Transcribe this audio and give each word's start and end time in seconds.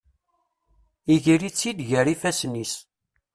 Iger-itt-id 1.13 1.79
gar 1.89 2.07
ifasen-is. 2.13 2.73